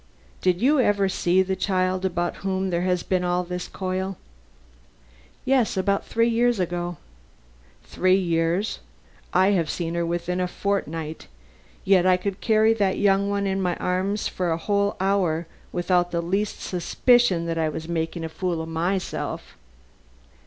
[0.41, 4.17] Did you ever see the child about whom there has been all this coil?"
[5.45, 6.97] "Yes, about three years ago."
[7.83, 8.79] "Three years!
[9.31, 11.27] I have seen her within a fortnight;
[11.85, 16.09] yet I could carry that young one in my arms for a whole hour without
[16.09, 19.55] the least suspicion that I was making a fool of myself."